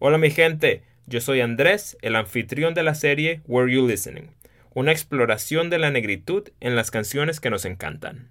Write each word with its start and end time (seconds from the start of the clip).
Hola 0.00 0.16
mi 0.16 0.30
gente, 0.30 0.84
yo 1.06 1.20
soy 1.20 1.40
Andrés, 1.40 1.98
el 2.02 2.14
anfitrión 2.14 2.72
de 2.72 2.84
la 2.84 2.94
serie 2.94 3.40
Were 3.48 3.72
You 3.72 3.88
Listening, 3.88 4.30
una 4.72 4.92
exploración 4.92 5.70
de 5.70 5.78
la 5.78 5.90
negritud 5.90 6.50
en 6.60 6.76
las 6.76 6.92
canciones 6.92 7.40
que 7.40 7.50
nos 7.50 7.64
encantan. 7.64 8.30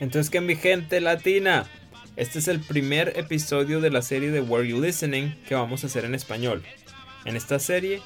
Entonces, 0.00 0.28
¿qué 0.28 0.40
mi 0.40 0.56
gente 0.56 1.00
latina? 1.00 1.66
Este 2.16 2.38
es 2.38 2.48
el 2.48 2.60
primer 2.60 3.12
episodio 3.16 3.82
de 3.82 3.90
la 3.90 4.00
serie 4.00 4.30
de 4.30 4.40
Were 4.40 4.66
You 4.66 4.80
Listening 4.80 5.36
que 5.46 5.54
vamos 5.54 5.84
a 5.84 5.88
hacer 5.88 6.06
en 6.06 6.14
español. 6.14 6.62
En 7.26 7.36
esta 7.36 7.58
serie 7.58 8.00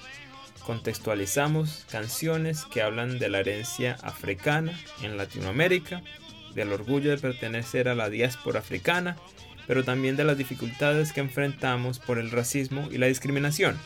contextualizamos 0.67 1.87
canciones 1.89 2.65
que 2.65 2.83
hablan 2.83 3.20
de 3.20 3.29
la 3.29 3.39
herencia 3.39 3.97
africana 4.03 4.77
en 5.01 5.17
Latinoamérica, 5.17 6.03
del 6.57 6.73
orgullo 6.73 7.11
de 7.11 7.19
pertenecer 7.19 7.89
a 7.89 7.95
la 7.95 8.11
diáspora 8.11 8.59
africana, 8.59 9.17
pero 9.69 9.84
también 9.84 10.17
de 10.17 10.25
las 10.25 10.37
dificultades 10.37 11.12
que 11.12 11.20
enfrentamos 11.20 12.01
por 12.01 12.19
el 12.19 12.33
racismo 12.33 12.89
y 12.91 12.98
la 12.98 13.06
discriminación. 13.06 13.79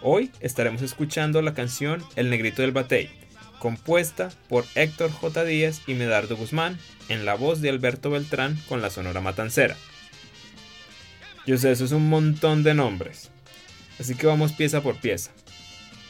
Hoy 0.00 0.30
estaremos 0.40 0.80
escuchando 0.80 1.42
la 1.42 1.52
canción 1.52 2.02
El 2.16 2.30
Negrito 2.30 2.62
del 2.62 2.72
Batey, 2.72 3.10
compuesta 3.58 4.30
por 4.48 4.64
Héctor 4.74 5.10
J. 5.10 5.44
Díaz 5.44 5.82
y 5.86 5.94
Medardo 5.94 6.36
Guzmán, 6.36 6.78
en 7.08 7.24
la 7.24 7.34
voz 7.34 7.60
de 7.60 7.70
Alberto 7.70 8.10
Beltrán 8.10 8.56
con 8.68 8.82
la 8.82 8.90
Sonora 8.90 9.20
Matancera. 9.20 9.76
Yo 11.46 11.56
sé, 11.56 11.70
eso 11.70 11.84
es 11.84 11.92
un 11.92 12.08
montón 12.08 12.62
de 12.62 12.74
nombres, 12.74 13.30
así 13.98 14.14
que 14.14 14.26
vamos 14.26 14.52
pieza 14.52 14.82
por 14.82 14.96
pieza. 14.96 15.30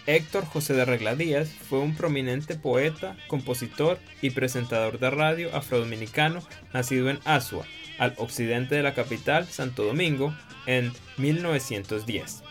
Héctor 0.06 0.46
José 0.46 0.72
de 0.72 0.86
Regla 0.86 1.14
Díaz 1.14 1.50
fue 1.68 1.80
un 1.80 1.94
prominente 1.94 2.54
poeta, 2.54 3.16
compositor 3.28 3.98
y 4.22 4.30
presentador 4.30 4.98
de 4.98 5.10
radio 5.10 5.54
afrodominicano 5.54 6.42
nacido 6.72 7.10
en 7.10 7.20
Asua, 7.26 7.66
al 7.98 8.14
occidente 8.16 8.74
de 8.74 8.82
la 8.82 8.94
capital, 8.94 9.46
Santo 9.46 9.84
Domingo, 9.84 10.34
en 10.66 10.92
1910. 11.18 12.42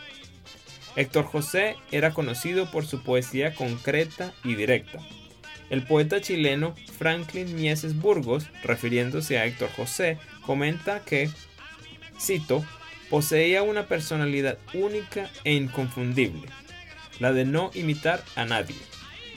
Héctor 0.98 1.26
José 1.26 1.76
era 1.92 2.12
conocido 2.12 2.68
por 2.72 2.84
su 2.84 3.04
poesía 3.04 3.54
concreta 3.54 4.32
y 4.42 4.56
directa. 4.56 4.98
El 5.70 5.84
poeta 5.84 6.20
chileno 6.20 6.74
Franklin 6.98 7.54
Mieses 7.54 8.00
Burgos, 8.00 8.48
refiriéndose 8.64 9.38
a 9.38 9.46
Héctor 9.46 9.70
José, 9.76 10.18
comenta 10.44 11.04
que, 11.04 11.30
cito, 12.20 12.64
poseía 13.10 13.62
una 13.62 13.86
personalidad 13.86 14.58
única 14.74 15.30
e 15.44 15.54
inconfundible, 15.54 16.48
la 17.20 17.32
de 17.32 17.44
no 17.44 17.70
imitar 17.74 18.24
a 18.34 18.44
nadie, 18.44 18.74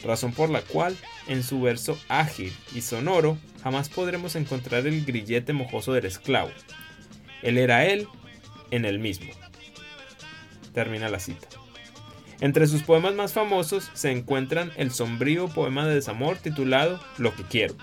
razón 0.04 0.34
por 0.34 0.50
la 0.50 0.62
cual 0.62 0.98
en 1.28 1.44
su 1.44 1.62
verso 1.62 1.96
ágil 2.08 2.52
y 2.74 2.82
sonoro 2.82 3.38
jamás 3.62 3.88
podremos 3.88 4.36
encontrar 4.36 4.88
el 4.88 5.06
grillete 5.06 5.54
mojoso 5.54 5.94
del 5.94 6.06
esclavo. 6.06 6.50
Él 7.44 7.60
era 7.60 7.86
él 7.86 8.08
en 8.72 8.86
el 8.86 8.98
mismo. 8.98 9.32
Termina 10.74 11.10
la 11.10 11.20
cita. 11.20 11.48
Entre 12.40 12.66
sus 12.66 12.82
poemas 12.82 13.14
más 13.14 13.34
famosos 13.34 13.92
se 13.94 14.12
encuentran 14.12 14.72
el 14.76 14.92
sombrío 14.92 15.48
poema 15.48 15.88
de 15.88 15.96
desamor 15.96 16.38
titulado 16.38 17.00
Lo 17.18 17.36
que 17.36 17.44
quiero. 17.44 17.76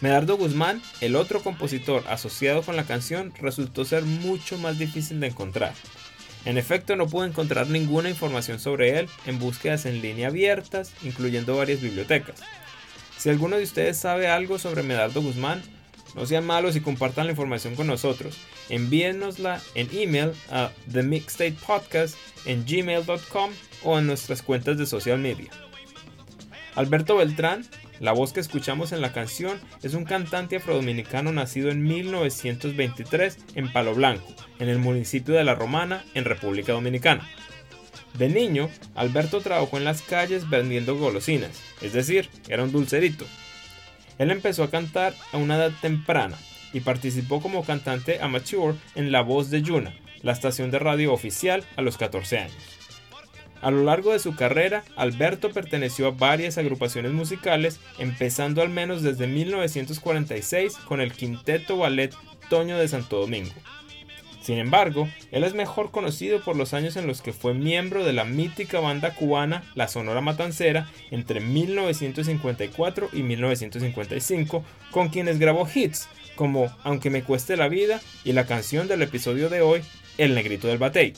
Medardo 0.00 0.36
Guzmán, 0.36 0.82
el 1.00 1.16
otro 1.16 1.42
compositor 1.42 2.04
asociado 2.08 2.62
con 2.62 2.76
la 2.76 2.84
canción, 2.84 3.32
resultó 3.40 3.84
ser 3.84 4.04
mucho 4.04 4.58
más 4.58 4.78
difícil 4.78 5.20
de 5.20 5.28
encontrar. 5.28 5.72
En 6.44 6.58
efecto, 6.58 6.96
no 6.96 7.08
pude 7.08 7.28
encontrar 7.28 7.68
ninguna 7.68 8.08
información 8.08 8.58
sobre 8.58 9.00
él 9.00 9.08
en 9.26 9.38
búsquedas 9.38 9.84
en 9.84 10.00
línea 10.00 10.28
abiertas, 10.28 10.92
incluyendo 11.02 11.56
varias 11.56 11.80
bibliotecas. 11.80 12.40
Si 13.18 13.30
alguno 13.30 13.56
de 13.56 13.64
ustedes 13.64 13.96
sabe 13.96 14.28
algo 14.28 14.58
sobre 14.58 14.82
Medardo 14.82 15.22
Guzmán, 15.22 15.62
no 16.16 16.26
sean 16.26 16.46
malos 16.46 16.74
y 16.74 16.80
compartan 16.80 17.26
la 17.26 17.32
información 17.32 17.76
con 17.76 17.86
nosotros. 17.86 18.38
Envíennosla 18.70 19.60
en 19.74 19.88
email 19.92 20.32
a 20.50 20.72
themixtapepodcast 20.90 22.16
en 22.46 22.64
gmail.com 22.64 23.50
o 23.84 23.98
en 23.98 24.06
nuestras 24.06 24.42
cuentas 24.42 24.78
de 24.78 24.86
social 24.86 25.18
media. 25.18 25.50
Alberto 26.74 27.16
Beltrán, 27.16 27.66
la 28.00 28.12
voz 28.12 28.32
que 28.32 28.40
escuchamos 28.40 28.92
en 28.92 29.00
la 29.00 29.12
canción, 29.12 29.60
es 29.82 29.94
un 29.94 30.04
cantante 30.04 30.56
afrodominicano 30.56 31.32
nacido 31.32 31.70
en 31.70 31.82
1923 31.84 33.38
en 33.54 33.72
Palo 33.72 33.94
Blanco, 33.94 34.34
en 34.58 34.68
el 34.68 34.78
municipio 34.78 35.34
de 35.34 35.44
La 35.44 35.54
Romana, 35.54 36.04
en 36.14 36.24
República 36.24 36.72
Dominicana. 36.72 37.28
De 38.18 38.28
niño, 38.28 38.70
Alberto 38.94 39.40
trabajó 39.40 39.76
en 39.76 39.84
las 39.84 40.02
calles 40.02 40.48
vendiendo 40.48 40.96
golosinas, 40.96 41.62
es 41.82 41.92
decir, 41.92 42.30
era 42.48 42.62
un 42.62 42.72
dulcerito. 42.72 43.26
Él 44.18 44.30
empezó 44.30 44.64
a 44.64 44.70
cantar 44.70 45.14
a 45.32 45.36
una 45.36 45.56
edad 45.56 45.72
temprana 45.80 46.36
y 46.72 46.80
participó 46.80 47.40
como 47.40 47.64
cantante 47.64 48.20
amateur 48.20 48.74
en 48.94 49.12
La 49.12 49.22
Voz 49.22 49.50
de 49.50 49.62
Yuna, 49.62 49.94
la 50.22 50.32
estación 50.32 50.70
de 50.70 50.78
radio 50.78 51.12
oficial, 51.12 51.64
a 51.76 51.82
los 51.82 51.96
14 51.96 52.38
años. 52.38 52.76
A 53.62 53.70
lo 53.70 53.82
largo 53.84 54.12
de 54.12 54.18
su 54.18 54.36
carrera, 54.36 54.84
Alberto 54.96 55.50
perteneció 55.50 56.06
a 56.06 56.10
varias 56.10 56.58
agrupaciones 56.58 57.12
musicales, 57.12 57.80
empezando 57.98 58.62
al 58.62 58.68
menos 58.68 59.02
desde 59.02 59.26
1946 59.26 60.76
con 60.84 61.00
el 61.00 61.12
quinteto 61.12 61.78
ballet 61.78 62.14
Toño 62.50 62.78
de 62.78 62.88
Santo 62.88 63.18
Domingo. 63.18 63.52
Sin 64.46 64.58
embargo, 64.58 65.08
él 65.32 65.42
es 65.42 65.54
mejor 65.54 65.90
conocido 65.90 66.40
por 66.40 66.54
los 66.54 66.72
años 66.72 66.94
en 66.94 67.08
los 67.08 67.20
que 67.20 67.32
fue 67.32 67.52
miembro 67.52 68.04
de 68.04 68.12
la 68.12 68.24
mítica 68.24 68.78
banda 68.78 69.12
cubana 69.12 69.64
La 69.74 69.88
Sonora 69.88 70.20
Matancera 70.20 70.88
entre 71.10 71.40
1954 71.40 73.08
y 73.12 73.24
1955, 73.24 74.64
con 74.92 75.08
quienes 75.08 75.40
grabó 75.40 75.68
hits 75.74 76.08
como 76.36 76.72
Aunque 76.84 77.10
me 77.10 77.24
cueste 77.24 77.56
la 77.56 77.66
vida 77.66 78.00
y 78.22 78.34
la 78.34 78.46
canción 78.46 78.86
del 78.86 79.02
episodio 79.02 79.48
de 79.48 79.62
hoy, 79.62 79.80
El 80.16 80.36
Negrito 80.36 80.68
del 80.68 80.78
Batey. 80.78 81.14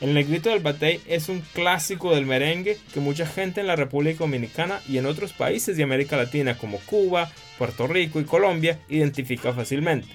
El 0.00 0.14
Negrito 0.14 0.50
del 0.50 0.60
Batey 0.60 1.00
es 1.08 1.28
un 1.28 1.40
clásico 1.54 2.14
del 2.14 2.24
merengue 2.24 2.78
que 2.92 3.00
mucha 3.00 3.26
gente 3.26 3.60
en 3.60 3.66
la 3.66 3.74
República 3.74 4.20
Dominicana 4.20 4.80
y 4.88 4.98
en 4.98 5.06
otros 5.06 5.32
países 5.32 5.76
de 5.76 5.82
América 5.82 6.16
Latina 6.16 6.56
como 6.56 6.78
Cuba, 6.78 7.32
Puerto 7.58 7.88
Rico 7.88 8.20
y 8.20 8.24
Colombia 8.24 8.78
identifica 8.88 9.52
fácilmente. 9.52 10.06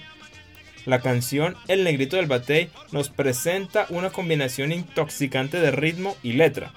La 0.90 1.02
canción 1.02 1.56
El 1.68 1.84
Negrito 1.84 2.16
del 2.18 2.26
Batey 2.26 2.72
nos 2.92 3.10
presenta 3.10 3.86
una 3.90 4.10
combinación 4.10 4.72
intoxicante 4.72 5.60
de 5.60 5.70
ritmo 5.70 6.18
y 6.24 6.34
letra, 6.34 6.74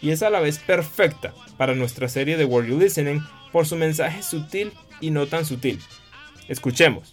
y 0.00 0.12
es 0.12 0.22
a 0.22 0.30
la 0.30 0.40
vez 0.40 0.58
perfecta 0.58 1.34
para 1.58 1.74
nuestra 1.74 2.08
serie 2.08 2.38
de 2.38 2.46
Were 2.46 2.66
You 2.66 2.80
Listening 2.80 3.22
por 3.52 3.66
su 3.66 3.76
mensaje 3.76 4.22
sutil 4.22 4.72
y 5.02 5.10
no 5.10 5.26
tan 5.26 5.44
sutil. 5.44 5.78
Escuchemos. 6.48 7.12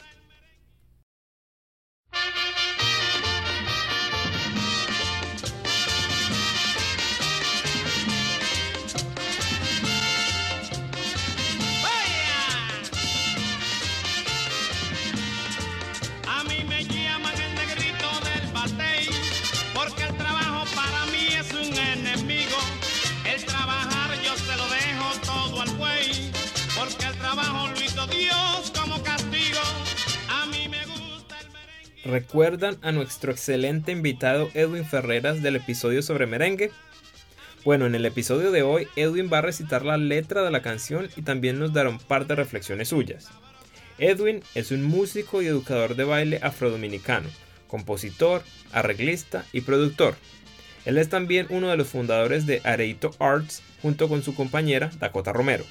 ¿Recuerdan 32.07 32.78
a 32.84 32.93
nuestro 32.93 33.34
excelente 33.34 33.91
invitado 33.91 34.49
Edwin 34.53 34.85
Ferreras 34.85 35.41
del 35.43 35.58
episodio 35.58 36.02
sobre 36.02 36.26
merengue? 36.26 36.72
Bueno, 37.66 37.85
en 37.85 37.96
el 37.96 38.05
episodio 38.05 38.52
de 38.52 38.64
hoy 38.64 38.87
Edwin 38.96 39.29
va 39.32 39.40
a 39.40 39.41
recitar 39.41 39.84
la 39.84 39.97
letra 39.97 40.41
de 40.43 40.52
la 40.52 40.61
canción 40.61 41.09
y 41.17 41.23
también 41.23 41.59
nos 41.59 41.73
dará 41.73 41.90
un 41.90 41.99
par 41.99 42.26
de 42.26 42.35
reflexiones 42.35 42.87
suyas. 42.87 43.28
Edwin 43.97 44.41
es 44.55 44.72
un 44.72 44.84
músico 44.84 45.41
y 45.41 45.47
educador 45.47 45.97
de 45.97 46.05
baile 46.05 46.40
afrodominicano, 46.41 47.28
compositor, 47.67 48.41
arreglista 48.72 49.43
y 49.52 49.61
productor. 49.61 50.16
Él 50.87 50.97
es 50.97 51.09
también 51.09 51.47
uno 51.49 51.67
de 51.67 51.75
los 51.75 51.89
fundadores 51.89 52.45
de 52.45 52.61
Areito 52.63 53.11
Arts 53.19 53.61
junto 53.81 54.07
con 54.07 54.23
su 54.23 54.34
compañera 54.34 54.89
Dakota 55.01 55.34
Romero. 55.34 55.66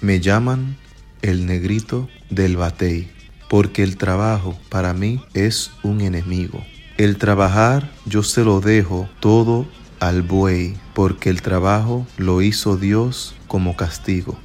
Me 0.00 0.18
llaman 0.18 0.76
el 1.22 1.46
negrito 1.46 2.08
del 2.28 2.56
batey 2.56 3.08
porque 3.48 3.84
el 3.84 3.96
trabajo 3.96 4.58
para 4.68 4.94
mí 4.94 5.22
es 5.32 5.70
un 5.84 6.00
enemigo. 6.00 6.66
El 6.96 7.18
trabajar 7.18 7.88
yo 8.04 8.24
se 8.24 8.42
lo 8.42 8.60
dejo 8.60 9.08
todo 9.20 9.68
al 10.00 10.22
buey, 10.22 10.76
porque 10.92 11.30
el 11.30 11.40
trabajo 11.40 12.04
lo 12.16 12.42
hizo 12.42 12.76
Dios 12.76 13.36
como 13.46 13.76
castigo. 13.76 14.36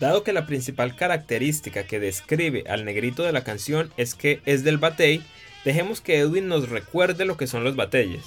Dado 0.00 0.22
que 0.22 0.34
la 0.34 0.46
principal 0.46 0.94
característica 0.96 1.84
que 1.84 1.98
describe 1.98 2.64
al 2.68 2.84
negrito 2.84 3.22
de 3.22 3.32
la 3.32 3.42
canción 3.42 3.90
es 3.96 4.14
que 4.14 4.42
es 4.44 4.64
del 4.64 4.76
batey, 4.76 5.22
dejemos 5.68 6.00
que 6.00 6.16
Edwin 6.16 6.48
nos 6.48 6.70
recuerde 6.70 7.26
lo 7.26 7.36
que 7.36 7.46
son 7.46 7.62
los 7.62 7.76
bateyes. 7.76 8.22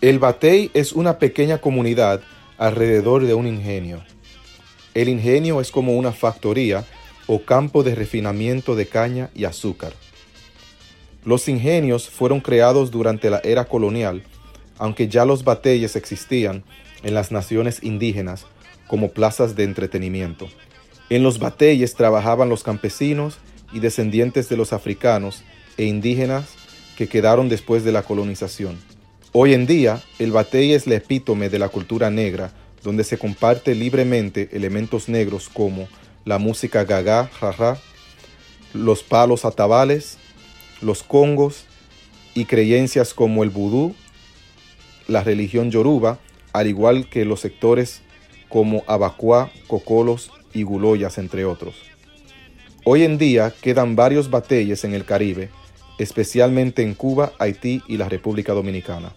El 0.00 0.20
batey 0.20 0.70
es 0.74 0.92
una 0.92 1.18
pequeña 1.18 1.58
comunidad 1.58 2.20
alrededor 2.56 3.26
de 3.26 3.34
un 3.34 3.48
ingenio. 3.48 4.00
El 4.94 5.08
ingenio 5.08 5.60
es 5.60 5.72
como 5.72 5.96
una 5.96 6.12
factoría 6.12 6.84
o 7.26 7.42
campo 7.42 7.82
de 7.82 7.96
refinamiento 7.96 8.76
de 8.76 8.86
caña 8.86 9.30
y 9.34 9.44
azúcar. 9.44 9.92
Los 11.24 11.48
ingenios 11.48 12.08
fueron 12.08 12.38
creados 12.38 12.92
durante 12.92 13.28
la 13.28 13.40
era 13.42 13.64
colonial, 13.64 14.22
aunque 14.78 15.08
ya 15.08 15.24
los 15.24 15.42
bateyes 15.42 15.96
existían 15.96 16.62
en 17.02 17.12
las 17.12 17.32
naciones 17.32 17.82
indígenas 17.82 18.46
como 18.86 19.10
plazas 19.10 19.56
de 19.56 19.64
entretenimiento. 19.64 20.48
En 21.08 21.24
los 21.24 21.40
bateyes 21.40 21.96
trabajaban 21.96 22.48
los 22.48 22.62
campesinos 22.62 23.38
y 23.72 23.80
descendientes 23.80 24.48
de 24.48 24.56
los 24.56 24.72
africanos 24.72 25.42
e 25.80 25.86
indígenas 25.86 26.44
que 26.94 27.08
quedaron 27.08 27.48
después 27.48 27.84
de 27.84 27.92
la 27.92 28.02
colonización. 28.02 28.78
Hoy 29.32 29.54
en 29.54 29.66
día, 29.66 30.02
el 30.18 30.30
batey 30.30 30.74
es 30.74 30.86
la 30.86 30.96
epítome 30.96 31.48
de 31.48 31.58
la 31.58 31.70
cultura 31.70 32.10
negra, 32.10 32.52
donde 32.82 33.02
se 33.02 33.16
comparte 33.16 33.74
libremente 33.74 34.50
elementos 34.52 35.08
negros 35.08 35.48
como 35.48 35.88
la 36.26 36.36
música 36.38 36.84
gaga, 36.84 37.30
jaja, 37.40 37.78
los 38.74 39.02
palos 39.02 39.46
atabales, 39.46 40.18
los 40.82 41.02
congos 41.02 41.64
y 42.34 42.44
creencias 42.44 43.14
como 43.14 43.42
el 43.42 43.48
vudú, 43.48 43.94
la 45.08 45.24
religión 45.24 45.70
yoruba, 45.70 46.18
al 46.52 46.66
igual 46.66 47.08
que 47.08 47.24
los 47.24 47.40
sectores 47.40 48.02
como 48.50 48.84
Abacuá, 48.86 49.50
Cocolos 49.66 50.30
y 50.52 50.62
Guloyas, 50.62 51.16
entre 51.16 51.46
otros. 51.46 51.74
Hoy 52.84 53.04
en 53.04 53.16
día 53.16 53.54
quedan 53.62 53.96
varios 53.96 54.28
batalles 54.28 54.84
en 54.84 54.92
el 54.92 55.06
Caribe, 55.06 55.48
especialmente 56.00 56.82
en 56.82 56.94
Cuba, 56.94 57.32
Haití 57.38 57.82
y 57.86 57.98
la 57.98 58.08
República 58.08 58.52
Dominicana. 58.54 59.12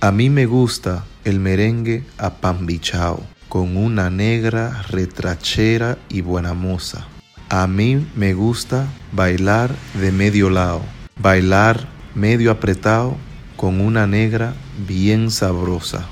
A 0.00 0.12
mí 0.12 0.28
me 0.28 0.46
gusta 0.46 1.04
el 1.24 1.40
merengue 1.40 2.04
apambichao 2.18 3.20
con 3.48 3.76
una 3.76 4.10
negra 4.10 4.82
retrachera 4.88 5.98
y 6.08 6.20
buena 6.20 6.54
moza. 6.54 7.15
A 7.48 7.68
mí 7.68 8.04
me 8.16 8.34
gusta 8.34 8.88
bailar 9.12 9.70
de 9.94 10.10
medio 10.10 10.50
lado, 10.50 10.82
bailar 11.16 11.86
medio 12.16 12.50
apretado 12.50 13.16
con 13.56 13.80
una 13.80 14.08
negra 14.08 14.52
bien 14.88 15.30
sabrosa. 15.30 16.08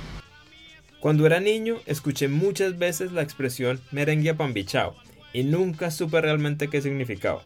Cuando 1.00 1.26
era 1.26 1.40
niño 1.40 1.78
escuché 1.86 2.28
muchas 2.28 2.78
veces 2.78 3.10
la 3.10 3.22
expresión 3.22 3.80
merengue 3.90 4.30
apambichao 4.30 4.94
y 5.32 5.42
nunca 5.42 5.90
supe 5.90 6.20
realmente 6.20 6.68
qué 6.68 6.80
significaba. 6.80 7.42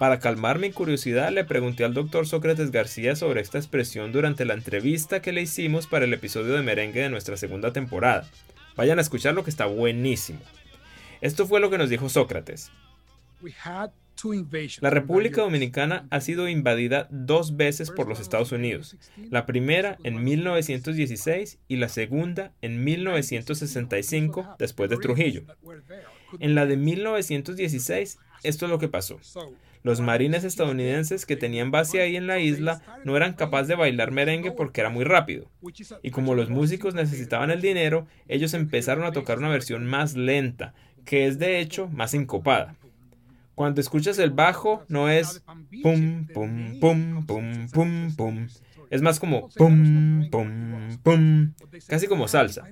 Para 0.00 0.18
calmar 0.18 0.58
mi 0.58 0.72
curiosidad 0.72 1.30
le 1.30 1.44
pregunté 1.44 1.84
al 1.84 1.94
doctor 1.94 2.26
Sócrates 2.26 2.72
García 2.72 3.14
sobre 3.14 3.42
esta 3.42 3.58
expresión 3.58 4.10
durante 4.10 4.44
la 4.44 4.54
entrevista 4.54 5.22
que 5.22 5.30
le 5.30 5.42
hicimos 5.42 5.86
para 5.86 6.06
el 6.06 6.12
episodio 6.12 6.54
de 6.54 6.62
merengue 6.62 7.02
de 7.02 7.10
nuestra 7.10 7.36
segunda 7.36 7.72
temporada. 7.72 8.26
Vayan 8.74 8.98
a 8.98 9.02
escuchar 9.02 9.34
lo 9.34 9.44
que 9.44 9.50
está 9.50 9.66
buenísimo. 9.66 10.40
Esto 11.20 11.46
fue 11.46 11.60
lo 11.60 11.70
que 11.70 11.78
nos 11.78 11.90
dijo 11.90 12.08
Sócrates. 12.08 12.72
La 14.80 14.90
República 14.90 15.42
Dominicana 15.42 16.06
ha 16.10 16.20
sido 16.20 16.48
invadida 16.48 17.08
dos 17.10 17.56
veces 17.56 17.90
por 17.90 18.08
los 18.08 18.20
Estados 18.20 18.52
Unidos, 18.52 18.96
la 19.30 19.44
primera 19.44 19.98
en 20.04 20.22
1916 20.22 21.58
y 21.66 21.76
la 21.76 21.88
segunda 21.88 22.52
en 22.62 22.84
1965 22.84 24.56
después 24.58 24.88
de 24.88 24.98
Trujillo. 24.98 25.42
En 26.38 26.54
la 26.54 26.64
de 26.66 26.76
1916, 26.76 28.18
esto 28.44 28.66
es 28.66 28.70
lo 28.70 28.78
que 28.78 28.88
pasó. 28.88 29.18
Los 29.82 30.00
marines 30.00 30.44
estadounidenses 30.44 31.26
que 31.26 31.36
tenían 31.36 31.70
base 31.70 32.00
ahí 32.00 32.16
en 32.16 32.26
la 32.26 32.38
isla 32.38 32.80
no 33.04 33.16
eran 33.16 33.34
capaces 33.34 33.68
de 33.68 33.74
bailar 33.74 34.12
merengue 34.12 34.52
porque 34.52 34.80
era 34.80 34.88
muy 34.88 35.04
rápido. 35.04 35.50
Y 36.02 36.10
como 36.10 36.34
los 36.34 36.48
músicos 36.48 36.94
necesitaban 36.94 37.50
el 37.50 37.60
dinero, 37.60 38.06
ellos 38.26 38.54
empezaron 38.54 39.04
a 39.04 39.12
tocar 39.12 39.38
una 39.38 39.50
versión 39.50 39.84
más 39.84 40.14
lenta, 40.14 40.72
que 41.04 41.26
es 41.26 41.38
de 41.38 41.60
hecho 41.60 41.88
más 41.88 42.12
sincopada. 42.12 42.76
Cuando 43.54 43.80
escuchas 43.80 44.18
el 44.18 44.30
bajo, 44.30 44.84
no 44.88 45.08
es 45.08 45.42
pum, 45.82 46.26
pum, 46.26 46.80
pum, 46.80 47.26
pum, 47.26 47.68
pum, 47.72 48.16
pum. 48.16 48.48
Es 48.90 49.02
más 49.02 49.20
como 49.20 49.48
pum, 49.50 50.28
pum, 50.30 50.98
pum. 51.02 51.54
Casi 51.86 52.06
como 52.06 52.28
salsa. 52.28 52.64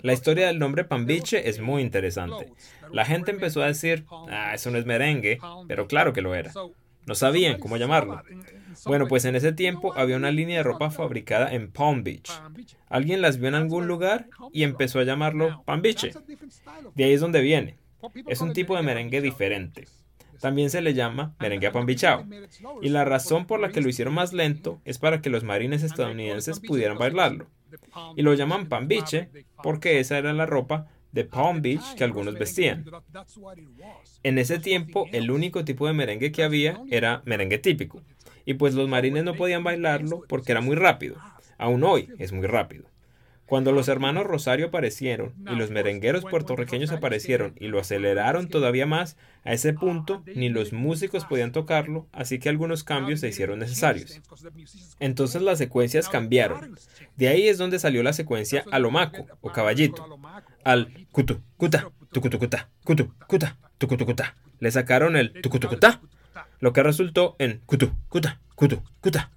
La 0.00 0.12
historia 0.12 0.46
del 0.46 0.58
nombre 0.58 0.84
pambiche 0.84 1.48
es 1.48 1.60
muy 1.60 1.82
interesante. 1.82 2.52
La 2.90 3.04
gente 3.04 3.30
empezó 3.30 3.62
a 3.62 3.66
decir, 3.66 4.04
ah, 4.28 4.52
eso 4.54 4.70
no 4.70 4.78
es 4.78 4.86
merengue, 4.86 5.38
pero 5.68 5.86
claro 5.86 6.12
que 6.12 6.22
lo 6.22 6.34
era. 6.34 6.52
No 7.06 7.14
sabían 7.14 7.58
cómo 7.58 7.76
llamarlo. 7.76 8.22
Bueno, 8.84 9.06
pues 9.08 9.24
en 9.24 9.36
ese 9.36 9.52
tiempo 9.52 9.92
había 9.96 10.16
una 10.16 10.30
línea 10.30 10.58
de 10.58 10.62
ropa 10.62 10.90
fabricada 10.90 11.52
en 11.52 11.70
Palm 11.70 12.04
Beach. 12.04 12.30
Alguien 12.88 13.20
las 13.20 13.38
vio 13.38 13.48
en 13.48 13.54
algún 13.54 13.86
lugar 13.86 14.28
y 14.52 14.62
empezó 14.62 14.98
a 15.00 15.04
llamarlo 15.04 15.62
pambiche. 15.64 16.12
De 16.94 17.04
ahí 17.04 17.12
es 17.12 17.20
donde 17.20 17.40
viene. 17.40 17.76
Es 18.26 18.40
un 18.40 18.52
tipo 18.52 18.76
de 18.76 18.82
merengue 18.82 19.20
diferente. 19.20 19.86
También 20.40 20.70
se 20.70 20.82
le 20.82 20.92
llama 20.92 21.36
merengue 21.38 21.68
apambichao. 21.68 22.26
Y 22.82 22.88
la 22.88 23.04
razón 23.04 23.46
por 23.46 23.60
la 23.60 23.70
que 23.70 23.80
lo 23.80 23.88
hicieron 23.88 24.14
más 24.14 24.32
lento 24.32 24.80
es 24.84 24.98
para 24.98 25.20
que 25.22 25.30
los 25.30 25.44
marines 25.44 25.82
estadounidenses 25.82 26.58
pudieran 26.58 26.98
bailarlo. 26.98 27.46
Y 28.16 28.22
lo 28.22 28.34
llaman 28.34 28.68
pambiche 28.68 29.28
porque 29.62 30.00
esa 30.00 30.18
era 30.18 30.32
la 30.32 30.46
ropa 30.46 30.88
de 31.12 31.24
Palm 31.24 31.62
Beach 31.62 31.94
que 31.96 32.04
algunos 32.04 32.34
vestían. 32.38 32.84
En 34.22 34.38
ese 34.38 34.58
tiempo 34.58 35.06
el 35.12 35.30
único 35.30 35.64
tipo 35.64 35.86
de 35.86 35.92
merengue 35.92 36.32
que 36.32 36.42
había 36.42 36.80
era 36.90 37.22
merengue 37.24 37.58
típico. 37.58 38.02
Y 38.44 38.54
pues 38.54 38.74
los 38.74 38.88
marines 38.88 39.22
no 39.22 39.34
podían 39.34 39.62
bailarlo 39.62 40.24
porque 40.28 40.52
era 40.52 40.60
muy 40.60 40.74
rápido. 40.74 41.16
Aún 41.58 41.84
hoy 41.84 42.08
es 42.18 42.32
muy 42.32 42.46
rápido. 42.46 42.91
Cuando 43.52 43.72
los 43.72 43.88
hermanos 43.88 44.24
Rosario 44.24 44.68
aparecieron 44.68 45.34
y 45.46 45.54
los 45.56 45.70
merengueros 45.70 46.24
puertorriqueños 46.24 46.90
aparecieron 46.90 47.54
y 47.60 47.68
lo 47.68 47.80
aceleraron 47.80 48.48
todavía 48.48 48.86
más, 48.86 49.18
a 49.44 49.52
ese 49.52 49.74
punto 49.74 50.22
ni 50.34 50.48
los 50.48 50.72
músicos 50.72 51.26
podían 51.26 51.52
tocarlo, 51.52 52.08
así 52.12 52.38
que 52.38 52.48
algunos 52.48 52.82
cambios 52.82 53.20
se 53.20 53.28
hicieron 53.28 53.58
necesarios. 53.58 54.22
Entonces 55.00 55.42
las 55.42 55.58
secuencias 55.58 56.08
cambiaron. 56.08 56.78
De 57.16 57.28
ahí 57.28 57.46
es 57.46 57.58
donde 57.58 57.78
salió 57.78 58.02
la 58.02 58.14
secuencia 58.14 58.64
alomaco 58.72 59.26
o 59.42 59.52
caballito. 59.52 60.18
Al 60.64 61.06
kutu, 61.12 61.42
kuta, 61.58 61.90
tucutucuta, 62.10 62.70
kutu, 62.84 63.12
kuta, 63.26 63.58
tucutucuta. 63.76 64.34
Le 64.60 64.70
sacaron 64.70 65.14
el 65.14 65.30
tucutucuta, 65.42 66.00
lo 66.58 66.72
que 66.72 66.82
resultó 66.82 67.36
en 67.38 67.60
kutu, 67.66 67.92
kuta, 68.08 68.40
kutu, 68.54 68.82
kuta 69.02 69.30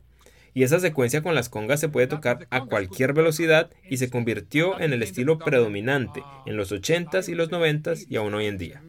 y 0.56 0.64
esa 0.64 0.80
secuencia 0.80 1.22
con 1.22 1.36
las 1.36 1.50
congas 1.50 1.82
se 1.82 1.90
puede 1.90 2.08
tocar 2.08 2.48
a 2.50 2.64
cualquier 2.66 3.14
velocidad 3.14 3.70
y 3.90 3.98
se 3.98 4.10
convirtió 4.10 4.80
en 4.80 4.94
el 4.94 5.04
estilo 5.04 5.38
predominante 5.38 6.24
en 6.46 6.56
los 6.56 6.72
80s 6.72 7.28
y 7.28 7.36
los 7.36 7.52
90s 7.52 8.08
y 8.10 8.16
aún 8.16 8.34
hoy 8.34 8.48
en 8.48 8.58
día. 8.58 8.82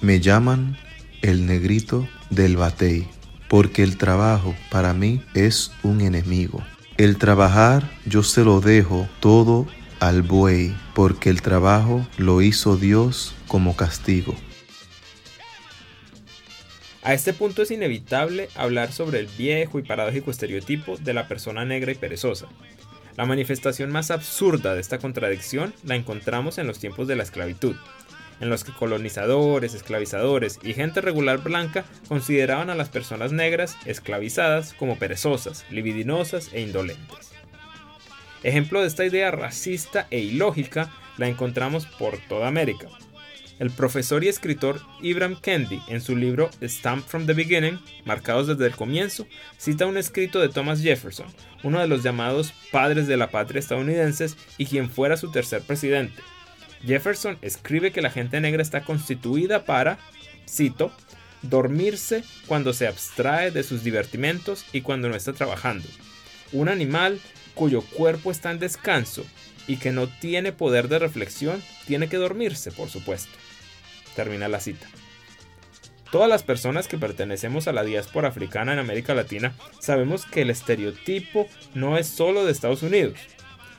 Me 0.00 0.20
llaman 0.20 0.78
el 1.22 1.46
negrito 1.46 2.08
del 2.30 2.56
batey, 2.56 3.08
porque 3.48 3.82
el 3.82 3.96
trabajo 3.96 4.54
para 4.70 4.92
mí 4.92 5.22
es 5.34 5.72
un 5.82 6.00
enemigo. 6.00 6.62
El 6.96 7.16
trabajar 7.16 7.90
yo 8.06 8.22
se 8.22 8.44
lo 8.44 8.60
dejo 8.60 9.08
todo 9.20 9.66
al 10.00 10.22
buey, 10.22 10.74
porque 10.94 11.30
el 11.30 11.42
trabajo 11.42 12.06
lo 12.16 12.42
hizo 12.42 12.76
Dios 12.76 13.34
como 13.46 13.76
castigo. 13.76 14.34
A 17.02 17.14
este 17.14 17.32
punto 17.32 17.62
es 17.62 17.70
inevitable 17.70 18.48
hablar 18.54 18.92
sobre 18.92 19.20
el 19.20 19.28
viejo 19.38 19.78
y 19.78 19.82
paradójico 19.82 20.30
estereotipo 20.30 20.96
de 20.98 21.14
la 21.14 21.26
persona 21.26 21.64
negra 21.64 21.92
y 21.92 21.94
perezosa. 21.94 22.48
La 23.16 23.24
manifestación 23.24 23.90
más 23.90 24.10
absurda 24.10 24.74
de 24.74 24.80
esta 24.80 24.98
contradicción 24.98 25.72
la 25.84 25.96
encontramos 25.96 26.58
en 26.58 26.66
los 26.66 26.78
tiempos 26.78 27.08
de 27.08 27.16
la 27.16 27.22
esclavitud, 27.22 27.76
en 28.40 28.50
los 28.50 28.64
que 28.64 28.72
colonizadores, 28.72 29.74
esclavizadores 29.74 30.58
y 30.62 30.74
gente 30.74 31.00
regular 31.00 31.42
blanca 31.42 31.84
consideraban 32.08 32.70
a 32.70 32.74
las 32.74 32.88
personas 32.88 33.32
negras 33.32 33.76
esclavizadas 33.84 34.74
como 34.74 34.98
perezosas, 34.98 35.64
libidinosas 35.70 36.50
e 36.52 36.60
indolentes. 36.60 37.32
Ejemplo 38.42 38.80
de 38.80 38.86
esta 38.86 39.04
idea 39.04 39.30
racista 39.30 40.06
e 40.10 40.20
ilógica 40.20 40.90
la 41.16 41.28
encontramos 41.28 41.86
por 41.86 42.18
toda 42.28 42.46
América. 42.46 42.88
El 43.58 43.70
profesor 43.70 44.22
y 44.22 44.28
escritor 44.28 44.80
Ibram 45.02 45.40
Kendi, 45.40 45.82
en 45.88 46.00
su 46.00 46.14
libro 46.14 46.48
Stamp 46.62 47.04
from 47.04 47.26
the 47.26 47.34
Beginning, 47.34 47.80
Marcados 48.04 48.46
desde 48.46 48.66
el 48.66 48.76
comienzo, 48.76 49.26
cita 49.56 49.86
un 49.86 49.96
escrito 49.96 50.38
de 50.38 50.48
Thomas 50.48 50.80
Jefferson, 50.80 51.26
uno 51.64 51.80
de 51.80 51.88
los 51.88 52.04
llamados 52.04 52.52
padres 52.70 53.08
de 53.08 53.16
la 53.16 53.32
patria 53.32 53.58
estadounidenses 53.58 54.36
y 54.58 54.66
quien 54.66 54.88
fuera 54.88 55.16
su 55.16 55.32
tercer 55.32 55.62
presidente. 55.62 56.22
Jefferson 56.84 57.38
escribe 57.42 57.92
que 57.92 58.02
la 58.02 58.10
gente 58.10 58.40
negra 58.40 58.62
está 58.62 58.82
constituida 58.82 59.64
para, 59.64 59.98
cito, 60.48 60.92
dormirse 61.42 62.24
cuando 62.46 62.72
se 62.72 62.86
abstrae 62.86 63.50
de 63.50 63.62
sus 63.62 63.84
divertimentos 63.84 64.64
y 64.72 64.80
cuando 64.80 65.08
no 65.08 65.16
está 65.16 65.32
trabajando. 65.32 65.86
Un 66.52 66.68
animal 66.68 67.20
cuyo 67.54 67.82
cuerpo 67.82 68.30
está 68.30 68.50
en 68.50 68.58
descanso 68.58 69.24
y 69.66 69.76
que 69.76 69.92
no 69.92 70.08
tiene 70.08 70.52
poder 70.52 70.88
de 70.88 70.98
reflexión 70.98 71.62
tiene 71.86 72.08
que 72.08 72.16
dormirse, 72.16 72.72
por 72.72 72.88
supuesto. 72.88 73.32
Termina 74.16 74.48
la 74.48 74.60
cita. 74.60 74.86
Todas 76.10 76.28
las 76.28 76.42
personas 76.42 76.88
que 76.88 76.96
pertenecemos 76.96 77.68
a 77.68 77.72
la 77.72 77.84
diáspora 77.84 78.28
africana 78.28 78.72
en 78.72 78.78
América 78.78 79.14
Latina 79.14 79.52
sabemos 79.78 80.24
que 80.24 80.42
el 80.42 80.50
estereotipo 80.50 81.46
no 81.74 81.98
es 81.98 82.06
solo 82.06 82.46
de 82.46 82.52
Estados 82.52 82.82
Unidos. 82.82 83.18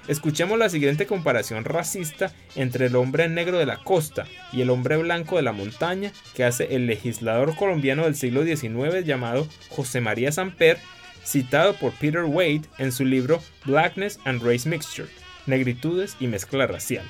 Escuchemos 0.10 0.58
la 0.58 0.70
siguiente 0.70 1.06
comparación 1.06 1.66
racista 1.66 2.34
entre 2.56 2.88
el 2.88 2.96
hombre 2.96 3.30
negro 3.30 3.60
de 3.60 3.68
la 3.68 3.78
costa 3.84 4.25
y 4.51 4.62
el 4.62 4.72
hombre 4.72 4.98
blanco 4.98 5.36
de 5.36 5.44
la 5.44 5.51
montaña 5.51 6.12
que 6.34 6.44
hace 6.44 6.75
el 6.75 6.88
legislador 6.88 7.56
colombiano 7.56 8.06
del 8.06 8.16
siglo 8.16 8.44
XIX 8.44 9.06
llamado 9.06 9.48
José 9.70 10.01
María 10.01 10.32
Samper, 10.32 10.80
citado 11.24 11.75
por 11.75 11.94
Peter 11.94 12.24
Wade 12.24 12.63
en 12.80 12.92
su 12.92 13.06
libro 13.06 13.39
Blackness 13.66 14.20
and 14.25 14.42
Race 14.42 14.68
Mixture, 14.68 15.08
Negritudes 15.46 16.18
y 16.20 16.25
Mezcla 16.25 16.66
Racial. 16.66 17.06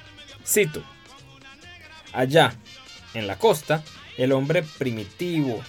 Cito, 0.45 0.83
Allá, 2.11 2.53
en 3.13 3.27
la 3.27 3.37
costa, 3.37 3.81
el 4.17 4.33
hombre 4.33 4.61
primitivo, 4.77 5.63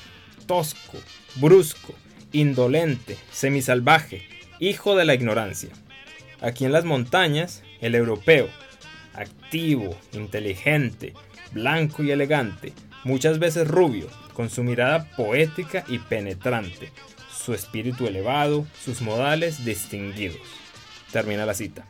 tosco, 0.47 0.99
brusco, 1.37 1.95
indolente, 2.33 3.17
semisalvaje, 3.31 4.27
hijo 4.59 4.97
de 4.97 5.05
la 5.05 5.15
ignorancia. 5.15 5.71
Aquí 6.41 6.65
en 6.65 6.73
las 6.73 6.85
montañas, 6.85 7.63
el 7.81 7.95
europeo, 7.95 8.49
activo, 9.15 9.97
inteligente, 10.13 11.13
blanco 11.53 12.03
y 12.03 12.11
elegante, 12.11 12.73
muchas 13.05 13.39
veces 13.39 13.69
rubio, 13.69 14.07
con 14.33 14.49
su 14.49 14.63
mirada 14.63 15.11
poética 15.17 15.85
y 15.89 15.99
penetrante, 15.99 16.93
su 17.31 17.53
espíritu 17.53 18.07
elevado, 18.07 18.67
sus 18.83 19.03
modales 19.03 19.65
distinguidos. 19.65 20.41
Termina 21.13 21.45
la 21.45 21.55
cita. 21.55 21.85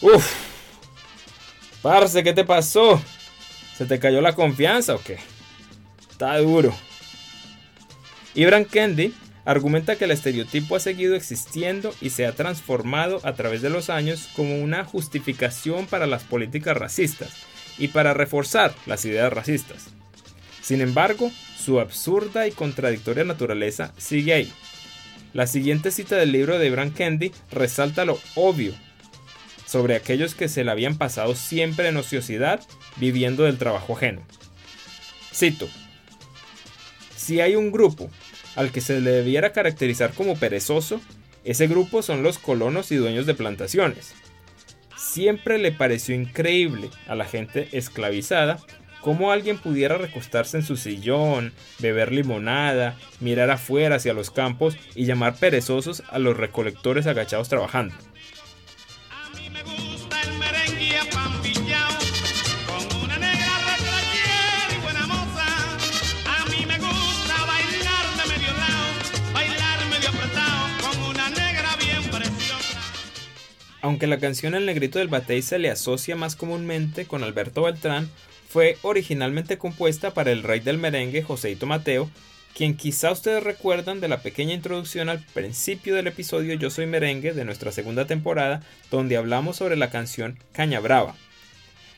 Uf, 0.00 0.32
parce, 1.82 2.22
¿qué 2.22 2.32
te 2.32 2.44
pasó? 2.44 3.02
¿Se 3.76 3.84
te 3.84 3.98
cayó 3.98 4.20
la 4.22 4.34
confianza 4.34 4.94
o 4.94 5.00
qué? 5.00 5.18
Está 6.10 6.38
duro. 6.38 6.74
Ibram 8.34 8.64
Kendi 8.64 9.14
argumenta 9.46 9.96
que 9.96 10.04
el 10.04 10.10
estereotipo 10.10 10.76
ha 10.76 10.80
seguido 10.80 11.14
existiendo 11.14 11.94
y 12.00 12.10
se 12.10 12.26
ha 12.26 12.32
transformado 12.32 13.20
a 13.22 13.34
través 13.34 13.62
de 13.62 13.70
los 13.70 13.88
años 13.88 14.28
como 14.34 14.58
una 14.58 14.84
justificación 14.84 15.86
para 15.86 16.06
las 16.06 16.24
políticas 16.24 16.76
racistas 16.76 17.30
y 17.78 17.88
para 17.88 18.12
reforzar 18.12 18.74
las 18.86 19.04
ideas 19.04 19.32
racistas. 19.32 19.86
Sin 20.60 20.80
embargo, 20.80 21.30
su 21.56 21.78
absurda 21.78 22.48
y 22.48 22.50
contradictoria 22.50 23.22
naturaleza 23.22 23.94
sigue 23.96 24.34
ahí. 24.34 24.52
La 25.32 25.46
siguiente 25.46 25.92
cita 25.92 26.16
del 26.16 26.32
libro 26.32 26.58
de 26.58 26.66
Ibram 26.66 26.92
Kendi 26.92 27.30
resalta 27.52 28.04
lo 28.04 28.18
obvio 28.34 28.74
sobre 29.64 29.94
aquellos 29.94 30.34
que 30.34 30.48
se 30.48 30.64
le 30.64 30.70
habían 30.72 30.98
pasado 30.98 31.36
siempre 31.36 31.88
en 31.88 31.96
ociosidad 31.96 32.60
viviendo 32.96 33.44
del 33.44 33.58
trabajo 33.58 33.96
ajeno. 33.96 34.22
Cito, 35.32 35.68
si 37.16 37.40
hay 37.40 37.54
un 37.54 37.70
grupo 37.70 38.10
al 38.56 38.72
que 38.72 38.80
se 38.80 39.00
le 39.00 39.10
debiera 39.10 39.52
caracterizar 39.52 40.12
como 40.12 40.36
perezoso, 40.36 41.00
ese 41.44 41.68
grupo 41.68 42.02
son 42.02 42.22
los 42.22 42.38
colonos 42.38 42.90
y 42.90 42.96
dueños 42.96 43.26
de 43.26 43.34
plantaciones. 43.34 44.14
Siempre 44.96 45.58
le 45.58 45.70
pareció 45.70 46.14
increíble 46.14 46.90
a 47.06 47.14
la 47.14 47.24
gente 47.24 47.68
esclavizada 47.72 48.58
cómo 49.00 49.30
alguien 49.30 49.56
pudiera 49.58 49.98
recostarse 49.98 50.56
en 50.56 50.64
su 50.64 50.76
sillón, 50.76 51.52
beber 51.78 52.10
limonada, 52.10 52.96
mirar 53.20 53.50
afuera 53.50 53.96
hacia 53.96 54.12
los 54.12 54.32
campos 54.32 54.76
y 54.96 55.04
llamar 55.04 55.36
perezosos 55.36 56.02
a 56.08 56.18
los 56.18 56.36
recolectores 56.36 57.06
agachados 57.06 57.48
trabajando. 57.48 57.94
Aunque 73.82 74.06
la 74.06 74.18
canción 74.18 74.54
El 74.54 74.66
Negrito 74.66 74.98
del 74.98 75.08
Batey 75.08 75.42
se 75.42 75.58
le 75.58 75.70
asocia 75.70 76.16
más 76.16 76.36
comúnmente 76.36 77.06
con 77.06 77.22
Alberto 77.22 77.62
Beltrán, 77.62 78.10
fue 78.48 78.78
originalmente 78.82 79.58
compuesta 79.58 80.12
para 80.12 80.32
el 80.32 80.42
rey 80.42 80.60
del 80.60 80.78
merengue 80.78 81.22
Joseito 81.22 81.66
Mateo, 81.66 82.10
quien 82.56 82.76
quizá 82.76 83.12
ustedes 83.12 83.42
recuerdan 83.42 84.00
de 84.00 84.08
la 84.08 84.22
pequeña 84.22 84.54
introducción 84.54 85.10
al 85.10 85.20
principio 85.34 85.94
del 85.94 86.06
episodio 86.06 86.54
Yo 86.54 86.70
Soy 86.70 86.86
Merengue 86.86 87.34
de 87.34 87.44
nuestra 87.44 87.70
segunda 87.70 88.06
temporada, 88.06 88.62
donde 88.90 89.18
hablamos 89.18 89.56
sobre 89.56 89.76
la 89.76 89.90
canción 89.90 90.38
Caña 90.52 90.80
Brava. 90.80 91.14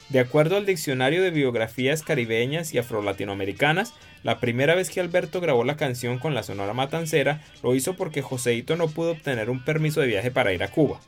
De 0.08 0.18
acuerdo 0.20 0.56
al 0.56 0.66
diccionario 0.66 1.22
de 1.22 1.30
biografías 1.30 2.02
caribeñas 2.02 2.74
y 2.74 2.78
afro-latinoamericanas, 2.78 3.94
la 4.24 4.40
primera 4.40 4.74
vez 4.74 4.90
que 4.90 5.00
Alberto 5.00 5.40
grabó 5.40 5.62
la 5.62 5.76
canción 5.76 6.18
con 6.18 6.34
la 6.34 6.42
Sonora 6.42 6.72
Matancera 6.72 7.40
lo 7.62 7.74
hizo 7.74 7.94
porque 7.94 8.22
Joseito 8.22 8.74
no 8.74 8.88
pudo 8.88 9.12
obtener 9.12 9.50
un 9.50 9.64
permiso 9.64 10.00
de 10.00 10.08
viaje 10.08 10.30
para 10.30 10.52
ir 10.52 10.64
a 10.64 10.72
Cuba. 10.72 11.00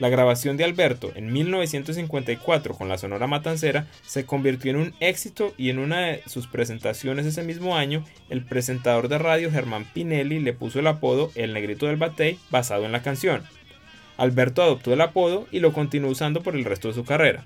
La 0.00 0.08
grabación 0.08 0.56
de 0.56 0.64
Alberto 0.64 1.12
en 1.14 1.32
1954 1.32 2.74
con 2.74 2.88
la 2.88 2.98
Sonora 2.98 3.28
Matancera 3.28 3.86
se 4.04 4.26
convirtió 4.26 4.72
en 4.72 4.78
un 4.78 4.94
éxito 4.98 5.54
y 5.56 5.70
en 5.70 5.78
una 5.78 6.00
de 6.00 6.22
sus 6.26 6.48
presentaciones 6.48 7.26
ese 7.26 7.44
mismo 7.44 7.76
año, 7.76 8.04
el 8.28 8.44
presentador 8.44 9.08
de 9.08 9.18
radio 9.18 9.52
Germán 9.52 9.84
Pinelli 9.94 10.40
le 10.40 10.52
puso 10.52 10.80
el 10.80 10.88
apodo 10.88 11.30
El 11.36 11.54
Negrito 11.54 11.86
del 11.86 11.96
Batey 11.96 12.40
basado 12.50 12.86
en 12.86 12.92
la 12.92 13.02
canción. 13.02 13.44
Alberto 14.16 14.62
adoptó 14.62 14.92
el 14.92 15.00
apodo 15.00 15.46
y 15.52 15.60
lo 15.60 15.72
continuó 15.72 16.10
usando 16.10 16.42
por 16.42 16.56
el 16.56 16.64
resto 16.64 16.88
de 16.88 16.94
su 16.94 17.04
carrera. 17.04 17.44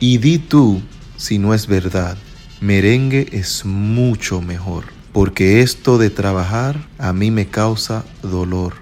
Y 0.00 0.18
di 0.18 0.38
tú 0.38 0.80
si 1.18 1.38
no 1.38 1.52
es 1.52 1.66
verdad, 1.66 2.16
merengue 2.60 3.26
es 3.32 3.64
mucho 3.64 4.40
mejor, 4.40 4.84
porque 5.12 5.60
esto 5.62 5.98
de 5.98 6.10
trabajar 6.10 6.76
a 6.96 7.12
mí 7.12 7.32
me 7.32 7.48
causa 7.48 8.04
dolor. 8.22 8.74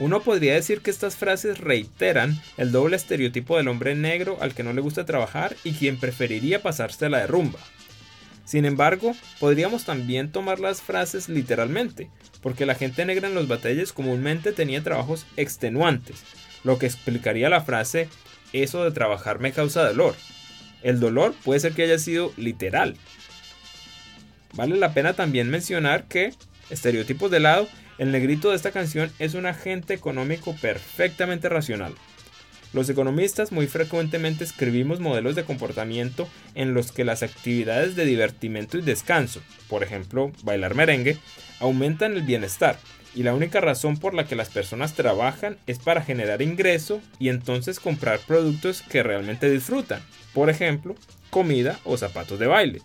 Uno 0.00 0.20
podría 0.20 0.54
decir 0.54 0.80
que 0.80 0.90
estas 0.90 1.14
frases 1.14 1.58
reiteran 1.58 2.40
el 2.56 2.72
doble 2.72 2.96
estereotipo 2.96 3.56
del 3.56 3.68
hombre 3.68 3.94
negro 3.94 4.36
al 4.40 4.52
que 4.52 4.64
no 4.64 4.72
le 4.72 4.80
gusta 4.80 5.06
trabajar 5.06 5.54
y 5.62 5.74
quien 5.74 5.96
preferiría 5.96 6.60
pasarse 6.60 7.08
la 7.08 7.18
de 7.18 7.28
rumba. 7.28 7.60
Sin 8.44 8.64
embargo, 8.64 9.14
podríamos 9.38 9.84
también 9.84 10.32
tomar 10.32 10.58
las 10.58 10.82
frases 10.82 11.28
literalmente, 11.28 12.10
porque 12.40 12.66
la 12.66 12.74
gente 12.74 13.04
negra 13.04 13.28
en 13.28 13.34
los 13.34 13.46
batalles 13.46 13.92
comúnmente 13.92 14.52
tenía 14.52 14.82
trabajos 14.82 15.24
extenuantes, 15.36 16.24
lo 16.64 16.78
que 16.78 16.86
explicaría 16.86 17.48
la 17.48 17.60
frase 17.60 18.08
eso 18.52 18.84
de 18.84 18.90
trabajar 18.90 19.38
me 19.38 19.52
causa 19.52 19.86
dolor. 19.86 20.14
El 20.82 21.00
dolor 21.00 21.34
puede 21.44 21.60
ser 21.60 21.72
que 21.72 21.84
haya 21.84 21.98
sido 21.98 22.32
literal. 22.36 22.96
Vale 24.54 24.76
la 24.76 24.92
pena 24.92 25.14
también 25.14 25.48
mencionar 25.48 26.04
que, 26.04 26.32
estereotipos 26.70 27.30
de 27.30 27.40
lado, 27.40 27.68
el 27.98 28.12
negrito 28.12 28.50
de 28.50 28.56
esta 28.56 28.72
canción 28.72 29.10
es 29.18 29.34
un 29.34 29.46
agente 29.46 29.94
económico 29.94 30.54
perfectamente 30.60 31.48
racional. 31.48 31.94
Los 32.72 32.88
economistas 32.88 33.52
muy 33.52 33.66
frecuentemente 33.66 34.44
escribimos 34.44 34.98
modelos 34.98 35.34
de 35.34 35.44
comportamiento 35.44 36.26
en 36.54 36.72
los 36.72 36.90
que 36.90 37.04
las 37.04 37.22
actividades 37.22 37.96
de 37.96 38.06
divertimento 38.06 38.78
y 38.78 38.82
descanso, 38.82 39.42
por 39.68 39.82
ejemplo, 39.82 40.32
bailar 40.42 40.74
merengue, 40.74 41.18
aumentan 41.60 42.14
el 42.14 42.22
bienestar 42.22 42.78
y 43.14 43.22
la 43.22 43.34
única 43.34 43.60
razón 43.60 43.98
por 43.98 44.14
la 44.14 44.26
que 44.26 44.36
las 44.36 44.48
personas 44.48 44.94
trabajan 44.94 45.58
es 45.66 45.78
para 45.78 46.02
generar 46.02 46.42
ingreso 46.42 47.00
y 47.18 47.28
entonces 47.28 47.80
comprar 47.80 48.20
productos 48.20 48.82
que 48.82 49.02
realmente 49.02 49.50
disfrutan, 49.50 50.02
por 50.32 50.50
ejemplo, 50.50 50.94
comida 51.30 51.78
o 51.84 51.96
zapatos 51.96 52.38
de 52.38 52.46
baile. 52.46 52.82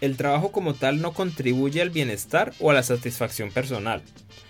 el 0.00 0.16
trabajo 0.16 0.52
como 0.52 0.74
tal 0.74 1.00
no 1.00 1.12
contribuye 1.12 1.82
al 1.82 1.90
bienestar 1.90 2.52
o 2.60 2.70
a 2.70 2.74
la 2.74 2.84
satisfacción 2.84 3.50
personal, 3.50 4.00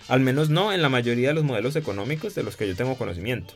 al 0.09 0.21
menos 0.21 0.51
no 0.51 0.75
en 0.75 0.83
la 0.83 0.91
mayoría 0.91 1.29
de 1.29 1.35
los 1.35 1.45
modelos 1.45 1.75
económicos 1.75 2.35
de 2.35 2.43
los 2.43 2.57
que 2.57 2.69
yo 2.69 2.77
tengo 2.77 2.97
conocimiento. 2.97 3.55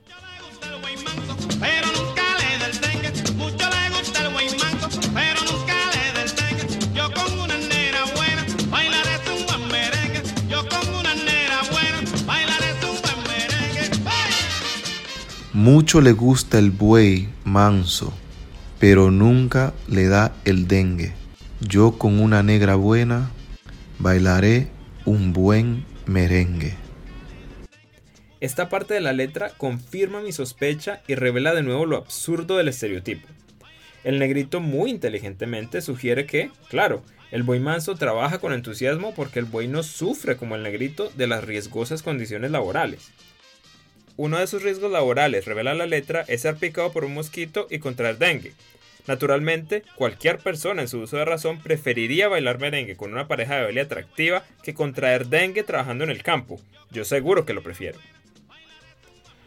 Mucho 15.62 16.00
le 16.00 16.11
gusta 16.11 16.59
el 16.59 16.73
buey 16.73 17.28
manso, 17.45 18.12
pero 18.81 19.12
nunca 19.12 19.73
le 19.87 20.09
da 20.09 20.35
el 20.45 20.66
dengue. 20.66 21.12
Yo 21.61 21.99
con 21.99 22.19
una 22.19 22.42
negra 22.42 22.75
buena 22.75 23.31
bailaré 24.00 24.66
un 25.04 25.33
buen 25.33 25.85
merengue. 26.04 26.75
Esta 28.40 28.69
parte 28.69 28.95
de 28.95 29.02
la 29.02 29.12
letra 29.12 29.50
confirma 29.50 30.21
mi 30.21 30.33
sospecha 30.33 31.00
y 31.07 31.14
revela 31.14 31.54
de 31.54 31.62
nuevo 31.62 31.87
lo 31.87 31.97
absurdo 31.97 32.57
del 32.57 32.66
estereotipo. 32.66 33.28
El 34.02 34.19
negrito 34.19 34.59
muy 34.59 34.90
inteligentemente 34.90 35.81
sugiere 35.81 36.26
que, 36.26 36.50
claro, 36.71 37.04
el 37.31 37.45
buey 37.45 37.61
manso 37.61 37.95
trabaja 37.95 38.40
con 38.40 38.52
entusiasmo 38.52 39.14
porque 39.14 39.38
el 39.38 39.45
buey 39.45 39.69
no 39.69 39.85
sufre 39.85 40.37
como 40.37 40.57
el 40.57 40.64
negrito 40.64 41.12
de 41.14 41.28
las 41.28 41.45
riesgosas 41.45 42.02
condiciones 42.02 42.50
laborales. 42.50 43.12
Uno 44.16 44.38
de 44.38 44.47
sus 44.47 44.62
riesgos 44.62 44.92
laborales, 44.92 45.47
revela 45.47 45.75
la 45.75 45.87
letra, 45.87 46.25
es 46.28 46.42
ser 46.42 46.57
picado 46.57 46.92
por 46.92 47.04
un 47.04 47.14
mosquito 47.14 47.66
y 47.71 47.78
contraer 47.78 48.19
dengue. 48.19 48.52
Naturalmente, 49.07 49.83
cualquier 49.97 50.38
persona 50.38 50.83
en 50.83 50.88
su 50.88 51.00
uso 51.00 51.16
de 51.16 51.25
razón 51.25 51.61
preferiría 51.61 52.28
bailar 52.28 52.59
merengue 52.59 52.97
con 52.97 53.12
una 53.12 53.26
pareja 53.26 53.57
de 53.57 53.64
baile 53.64 53.81
atractiva 53.81 54.45
que 54.62 54.75
contraer 54.75 55.26
dengue 55.26 55.64
trabajando 55.64 56.04
en 56.04 56.11
el 56.11 56.23
campo. 56.23 56.61
Yo 56.90 57.04
seguro 57.04 57.45
que 57.45 57.54
lo 57.54 57.62
prefiero. 57.62 57.99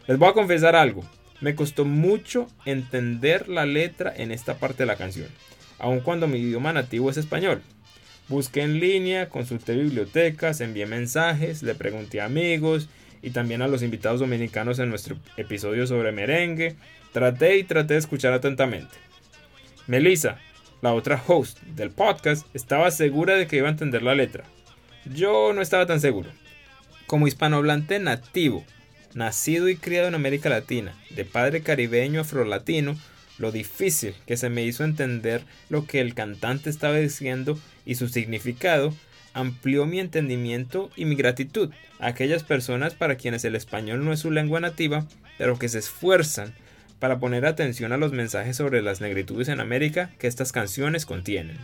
Les 0.06 0.18
voy 0.18 0.28
a 0.28 0.34
confesar 0.34 0.76
algo. 0.76 1.04
Me 1.40 1.54
costó 1.54 1.84
mucho 1.84 2.48
entender 2.64 3.48
la 3.48 3.66
letra 3.66 4.12
en 4.16 4.32
esta 4.32 4.58
parte 4.58 4.82
de 4.82 4.86
la 4.86 4.96
canción, 4.96 5.28
aun 5.78 6.00
cuando 6.00 6.28
mi 6.28 6.38
idioma 6.38 6.72
nativo 6.72 7.10
es 7.10 7.16
español. 7.16 7.62
Busqué 8.28 8.62
en 8.62 8.80
línea, 8.80 9.28
consulté 9.28 9.74
bibliotecas, 9.74 10.60
envié 10.60 10.86
mensajes, 10.86 11.62
le 11.62 11.74
pregunté 11.74 12.20
a 12.20 12.24
amigos 12.24 12.88
y 13.22 13.30
también 13.30 13.62
a 13.62 13.68
los 13.68 13.82
invitados 13.82 14.20
dominicanos 14.20 14.78
en 14.78 14.88
nuestro 14.88 15.16
episodio 15.36 15.86
sobre 15.86 16.12
merengue. 16.12 16.76
Traté 17.12 17.56
y 17.56 17.64
traté 17.64 17.94
de 17.94 18.00
escuchar 18.00 18.32
atentamente. 18.32 18.94
Melissa, 19.86 20.38
la 20.82 20.92
otra 20.92 21.22
host 21.26 21.60
del 21.62 21.90
podcast, 21.90 22.46
estaba 22.54 22.90
segura 22.90 23.34
de 23.34 23.46
que 23.46 23.56
iba 23.56 23.68
a 23.68 23.72
entender 23.72 24.02
la 24.02 24.14
letra. 24.14 24.44
Yo 25.04 25.52
no 25.52 25.62
estaba 25.62 25.86
tan 25.86 26.00
seguro. 26.00 26.30
Como 27.06 27.28
hispanohablante 27.28 27.98
nativo, 28.00 28.64
nacido 29.14 29.68
y 29.68 29.76
criado 29.76 30.08
en 30.08 30.14
América 30.14 30.48
Latina, 30.48 30.94
de 31.10 31.24
padre 31.24 31.62
caribeño 31.62 32.20
afrolatino, 32.20 32.96
lo 33.38 33.52
difícil 33.52 34.14
que 34.26 34.36
se 34.36 34.48
me 34.48 34.64
hizo 34.64 34.84
entender 34.84 35.42
lo 35.68 35.86
que 35.86 36.00
el 36.00 36.14
cantante 36.14 36.70
estaba 36.70 36.96
diciendo 36.96 37.58
y 37.84 37.96
su 37.96 38.08
significado 38.08 38.94
amplió 39.36 39.84
mi 39.84 40.00
entendimiento 40.00 40.90
y 40.96 41.04
mi 41.04 41.14
gratitud 41.14 41.70
a 42.00 42.06
aquellas 42.06 42.42
personas 42.42 42.94
para 42.94 43.16
quienes 43.16 43.44
el 43.44 43.54
español 43.54 44.02
no 44.02 44.14
es 44.14 44.20
su 44.20 44.30
lengua 44.30 44.60
nativa, 44.60 45.06
pero 45.36 45.58
que 45.58 45.68
se 45.68 45.78
esfuerzan 45.78 46.54
para 46.98 47.18
poner 47.18 47.44
atención 47.44 47.92
a 47.92 47.98
los 47.98 48.12
mensajes 48.12 48.56
sobre 48.56 48.80
las 48.80 49.02
negritudes 49.02 49.48
en 49.48 49.60
América 49.60 50.10
que 50.18 50.26
estas 50.26 50.52
canciones 50.52 51.04
contienen. 51.04 51.58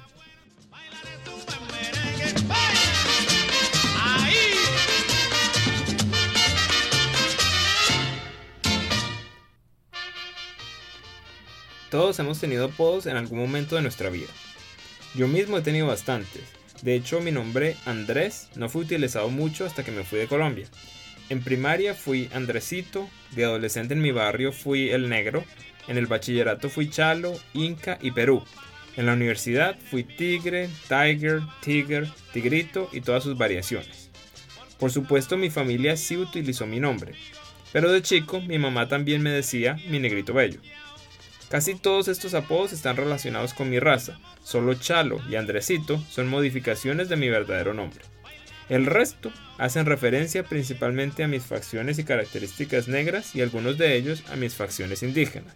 Todos 11.91 12.19
hemos 12.19 12.39
tenido 12.39 12.67
apodos 12.67 13.07
en 13.07 13.17
algún 13.17 13.39
momento 13.39 13.77
de 13.77 13.83
nuestra 13.83 14.11
vida. 14.11 14.29
Yo 15.15 15.27
mismo 15.27 15.57
he 15.57 15.63
tenido 15.63 15.87
bastantes. 15.87 16.62
De 16.83 16.97
hecho, 16.97 17.21
mi 17.21 17.31
nombre 17.31 17.77
Andrés 17.87 18.49
no 18.57 18.69
fue 18.69 18.83
utilizado 18.83 19.29
mucho 19.31 19.65
hasta 19.65 19.85
que 19.85 19.93
me 19.93 20.05
fui 20.05 20.19
de 20.19 20.27
Colombia. 20.27 20.67
En 21.29 21.43
primaria 21.43 21.95
fui 21.95 22.29
Andresito, 22.35 23.09
de 23.31 23.45
adolescente 23.45 23.95
en 23.95 24.03
mi 24.03 24.11
barrio 24.11 24.53
fui 24.53 24.91
el 24.91 25.09
negro, 25.09 25.45
en 25.89 25.97
el 25.97 26.07
bachillerato 26.07 26.69
fui 26.69 26.91
Chalo, 26.91 27.33
Inca 27.55 27.99
y 28.03 28.11
Perú. 28.11 28.45
En 28.97 29.07
la 29.07 29.15
universidad 29.15 29.79
fui 29.91 30.03
Tigre, 30.05 30.69
Tiger, 30.89 31.41
Tiger, 31.63 32.09
Tigrito 32.33 32.91
y 32.93 33.01
todas 33.01 33.23
sus 33.23 33.39
variaciones. 33.39 34.11
Por 34.79 34.91
supuesto 34.91 35.39
mi 35.39 35.49
familia 35.49 35.97
sí 35.97 36.17
utilizó 36.17 36.67
mi 36.67 36.81
nombre, 36.81 37.15
pero 37.73 37.93
de 37.93 38.03
chico 38.03 38.41
mi 38.41 38.59
mamá 38.59 38.89
también 38.89 39.23
me 39.23 39.31
decía 39.31 39.79
mi 39.89 40.01
negrito 40.01 40.35
bello. 40.35 40.61
Casi 41.53 41.75
todos 41.75 42.09
estos 42.09 42.33
apodos 42.33 42.73
están 42.73 42.97
relacionados 42.97 43.53
con 43.53 43.69
mi 43.69 43.79
raza, 43.79 44.19
solo 44.43 44.73
Chalo 44.73 45.21
y 45.29 45.35
Andresito 45.35 46.03
son 46.09 46.27
modificaciones 46.27 47.11
de 47.11 47.17
mi 47.17 47.29
verdadero 47.29 47.75
nombre. 47.75 48.01
El 48.71 48.87
resto 48.87 49.31
hacen 49.59 49.85
referencia 49.85 50.45
principalmente 50.45 51.23
a 51.23 51.29
mis 51.29 51.43
facciones 51.43 51.99
y 51.99 52.05
características 52.05 52.89
negras 52.89 53.37
y 53.37 53.43
algunos 53.43 53.77
de 53.77 53.97
ellos 53.97 54.25
a 54.33 54.37
mis 54.37 54.55
facciones 54.55 55.03
indígenas. 55.03 55.55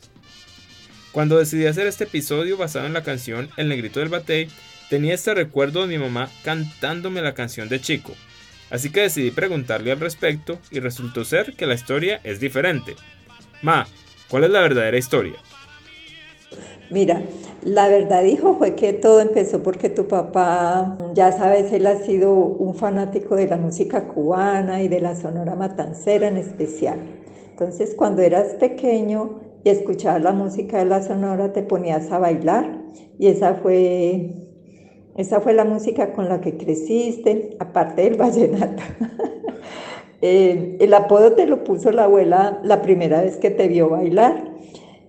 Cuando 1.12 1.38
decidí 1.38 1.64
hacer 1.64 1.86
este 1.86 2.04
episodio 2.04 2.58
basado 2.58 2.84
en 2.84 2.92
la 2.92 3.02
canción 3.02 3.48
El 3.56 3.70
Negrito 3.70 4.00
del 4.00 4.10
Batey, 4.10 4.48
tenía 4.90 5.14
este 5.14 5.32
recuerdo 5.32 5.80
de 5.80 5.88
mi 5.88 5.96
mamá 5.96 6.28
cantándome 6.44 7.22
la 7.22 7.32
canción 7.32 7.70
de 7.70 7.80
chico, 7.80 8.14
así 8.68 8.90
que 8.90 9.00
decidí 9.00 9.30
preguntarle 9.30 9.92
al 9.92 10.00
respecto 10.00 10.60
y 10.70 10.80
resultó 10.80 11.24
ser 11.24 11.54
que 11.54 11.64
la 11.64 11.72
historia 11.72 12.20
es 12.22 12.38
diferente. 12.38 12.96
Ma, 13.62 13.86
¿cuál 14.28 14.44
es 14.44 14.50
la 14.50 14.60
verdadera 14.60 14.98
historia? 14.98 15.36
Mira, 16.90 17.22
la 17.64 17.88
verdad, 17.88 18.22
hijo, 18.24 18.54
fue 18.54 18.76
que 18.76 18.92
todo 18.92 19.20
empezó 19.20 19.62
porque 19.62 19.90
tu 19.90 20.06
papá, 20.06 20.96
ya 21.14 21.32
sabes, 21.32 21.72
él 21.72 21.86
ha 21.86 21.96
sido 21.96 22.32
un 22.32 22.74
fanático 22.74 23.34
de 23.34 23.48
la 23.48 23.56
música 23.56 24.06
cubana 24.06 24.82
y 24.82 24.88
de 24.88 25.00
la 25.00 25.16
sonora 25.16 25.56
matancera 25.56 26.28
en 26.28 26.36
especial. 26.36 27.00
Entonces, 27.50 27.94
cuando 27.96 28.22
eras 28.22 28.54
pequeño 28.54 29.40
y 29.64 29.70
escuchabas 29.70 30.22
la 30.22 30.32
música 30.32 30.78
de 30.78 30.84
la 30.84 31.02
sonora, 31.02 31.52
te 31.52 31.62
ponías 31.62 32.12
a 32.12 32.18
bailar 32.18 32.78
y 33.18 33.26
esa 33.26 33.54
fue, 33.54 34.36
esa 35.16 35.40
fue 35.40 35.54
la 35.54 35.64
música 35.64 36.12
con 36.12 36.28
la 36.28 36.40
que 36.40 36.56
creciste, 36.56 37.56
aparte 37.58 38.02
del 38.02 38.16
vallenato. 38.16 38.82
Eh, 40.22 40.78
el 40.80 40.94
apodo 40.94 41.32
te 41.34 41.46
lo 41.46 41.62
puso 41.62 41.92
la 41.92 42.04
abuela 42.04 42.58
la 42.64 42.80
primera 42.80 43.20
vez 43.20 43.36
que 43.36 43.50
te 43.50 43.68
vio 43.68 43.90
bailar 43.90 44.56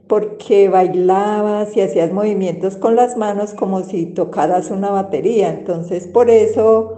porque 0.08 0.70
bailabas 0.70 1.76
y 1.76 1.82
hacías 1.82 2.14
movimientos 2.14 2.78
con 2.78 2.96
las 2.96 3.18
manos 3.18 3.54
como 3.54 3.84
si 3.84 4.06
tocaras 4.06 4.72
una 4.72 4.90
batería. 4.90 5.50
Entonces, 5.50 6.08
por 6.08 6.30
eso 6.30 6.98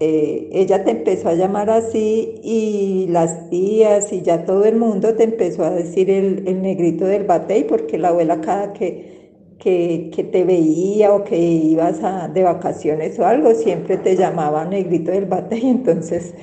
eh, 0.00 0.48
ella 0.52 0.84
te 0.84 0.90
empezó 0.90 1.28
a 1.28 1.34
llamar 1.34 1.70
así 1.70 2.34
y 2.42 3.06
las 3.10 3.50
tías 3.50 4.12
y 4.12 4.22
ya 4.22 4.44
todo 4.44 4.64
el 4.64 4.76
mundo 4.76 5.14
te 5.14 5.24
empezó 5.24 5.64
a 5.64 5.70
decir 5.70 6.10
el, 6.10 6.62
negrito 6.62 7.04
del 7.04 7.24
batey, 7.24 7.64
porque 7.64 7.98
la 7.98 8.08
abuela 8.08 8.40
cada 8.40 8.72
que, 8.72 9.16
que, 9.58 10.28
te 10.32 10.44
veía 10.44 11.12
o 11.14 11.24
que 11.24 11.38
ibas 11.38 12.00
de 12.32 12.42
vacaciones 12.42 13.18
o 13.18 13.26
algo, 13.26 13.54
siempre 13.54 13.98
te 13.98 14.16
llamaba 14.16 14.64
negrito 14.64 15.10
del 15.10 15.26
batey. 15.26 15.66
Entonces, 15.68 16.34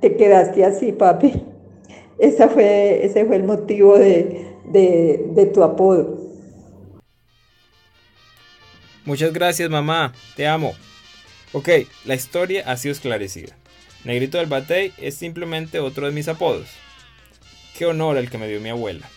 te 0.00 0.16
quedaste 0.16 0.64
así, 0.64 0.92
papi. 0.92 1.32
Esa 2.18 2.48
fue, 2.48 3.04
ese 3.04 3.24
fue 3.24 3.36
el 3.36 3.44
motivo 3.44 3.98
de, 3.98 4.55
de, 4.68 5.50
tu 5.52 5.62
apodo. 5.62 6.18
Muchas 9.04 9.32
gracias 9.32 9.70
mamá, 9.70 10.12
te 10.34 10.46
amo. 10.46 10.74
Ok, 11.52 11.68
la 12.04 12.14
historia 12.14 12.64
ha 12.66 12.76
sido 12.76 12.92
esclarecida. 12.92 13.56
Negrito 14.04 14.38
del 14.38 14.46
Batey 14.46 14.92
es 14.98 15.14
simplemente 15.14 15.80
otro 15.80 16.06
de 16.06 16.12
mis 16.12 16.28
apodos. 16.28 16.68
Qué 17.76 17.86
honor 17.86 18.16
el 18.16 18.30
que 18.30 18.38
me 18.38 18.48
dio 18.48 18.60
mi 18.60 18.70
abuela. 18.70 19.08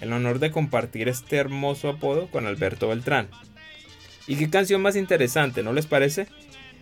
El 0.00 0.12
honor 0.12 0.38
de 0.38 0.50
compartir 0.50 1.08
este 1.08 1.36
hermoso 1.36 1.88
apodo 1.88 2.30
con 2.30 2.46
Alberto 2.46 2.88
Beltrán. 2.88 3.28
Y 4.26 4.36
qué 4.36 4.50
canción 4.50 4.82
más 4.82 4.96
interesante, 4.96 5.62
¿no 5.62 5.72
les 5.72 5.86
parece? 5.86 6.26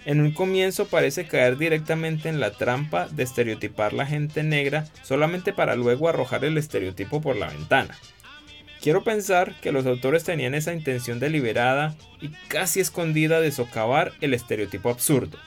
En 0.04 0.20
un 0.20 0.32
comienzo 0.32 0.86
parece 0.86 1.26
caer 1.26 1.56
directamente 1.56 2.28
en 2.28 2.40
la 2.40 2.50
trampa 2.50 3.08
de 3.08 3.22
estereotipar 3.22 3.92
la 3.92 4.06
gente 4.06 4.42
negra 4.42 4.86
solamente 5.02 5.52
para 5.52 5.76
luego 5.76 6.08
arrojar 6.08 6.44
el 6.44 6.58
estereotipo 6.58 7.20
por 7.20 7.36
la 7.36 7.48
ventana. 7.48 7.96
Quiero 8.80 9.04
pensar 9.04 9.54
que 9.60 9.70
los 9.70 9.86
autores 9.86 10.24
tenían 10.24 10.54
esa 10.54 10.72
intención 10.72 11.20
deliberada 11.20 11.94
y 12.20 12.30
casi 12.48 12.80
escondida 12.80 13.40
de 13.40 13.52
socavar 13.52 14.12
el 14.20 14.34
estereotipo 14.34 14.90
absurdo. 14.90 15.38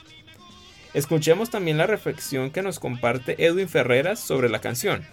Escuchemos 0.93 1.49
también 1.49 1.77
la 1.77 1.85
reflexión 1.85 2.49
que 2.49 2.61
nos 2.61 2.79
comparte 2.79 3.35
Edwin 3.45 3.67
Ferreras 3.67 4.21
sobre 4.21 4.47
la 4.47 4.61
canción. 4.61 5.05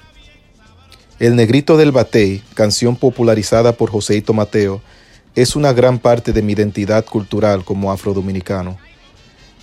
El 1.18 1.34
Negrito 1.34 1.76
del 1.76 1.90
Batey, 1.90 2.44
canción 2.54 2.94
popularizada 2.94 3.72
por 3.72 3.90
Joséito 3.90 4.32
Mateo, 4.32 4.80
es 5.34 5.56
una 5.56 5.72
gran 5.72 5.98
parte 5.98 6.32
de 6.32 6.42
mi 6.42 6.52
identidad 6.52 7.04
cultural 7.04 7.64
como 7.64 7.90
afrodominicano. 7.90 8.78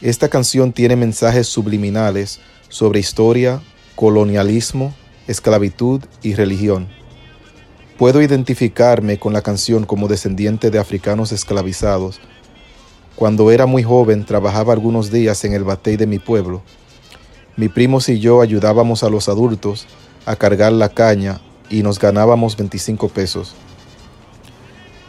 Esta 0.02 0.30
canción 0.30 0.72
tiene 0.72 0.96
mensajes 0.96 1.48
subliminales 1.48 2.40
sobre 2.70 3.02
historia, 3.02 3.62
colonialismo, 3.96 4.94
esclavitud 5.28 6.02
y 6.24 6.36
religión. 6.36 6.88
Puedo 7.98 8.22
identificarme 8.22 9.20
con 9.20 9.34
la 9.34 9.42
canción 9.42 9.86
como 9.86 10.08
descendiente 10.08 10.72
de 10.72 10.80
africanos 10.80 11.34
esclavizados. 11.34 12.22
Cuando 13.18 13.52
era 13.52 13.66
muy 13.66 13.84
joven 13.84 14.26
trabajaba 14.26 14.72
algunos 14.72 15.12
días 15.12 15.44
en 15.44 15.52
el 15.52 15.66
batey 15.66 15.98
de 15.98 16.08
mi 16.08 16.18
pueblo. 16.18 16.62
Mi 17.58 17.68
primos 17.68 18.08
y 18.08 18.20
yo 18.22 18.40
ayudábamos 18.40 19.04
a 19.04 19.10
los 19.10 19.28
adultos 19.28 19.86
a 20.26 20.38
cargar 20.38 20.72
la 20.72 20.88
caña 20.88 21.42
y 21.70 21.84
nos 21.84 22.00
ganábamos 22.00 22.56
25 22.56 23.10
pesos. 23.10 23.54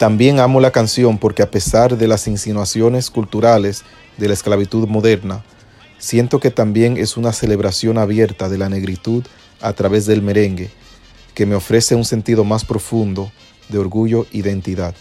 También 0.00 0.40
amo 0.40 0.62
la 0.62 0.70
canción 0.70 1.18
porque 1.18 1.42
a 1.42 1.50
pesar 1.50 1.98
de 1.98 2.08
las 2.08 2.26
insinuaciones 2.26 3.10
culturales 3.10 3.84
de 4.16 4.28
la 4.28 4.32
esclavitud 4.32 4.88
moderna, 4.88 5.44
siento 5.98 6.40
que 6.40 6.50
también 6.50 6.96
es 6.96 7.18
una 7.18 7.34
celebración 7.34 7.98
abierta 7.98 8.48
de 8.48 8.56
la 8.56 8.70
negritud 8.70 9.26
a 9.60 9.74
través 9.74 10.06
del 10.06 10.22
merengue, 10.22 10.70
que 11.34 11.44
me 11.44 11.54
ofrece 11.54 11.96
un 11.96 12.06
sentido 12.06 12.44
más 12.44 12.64
profundo 12.64 13.30
de 13.68 13.76
orgullo 13.76 14.26
e 14.32 14.38
identidad. 14.38 14.94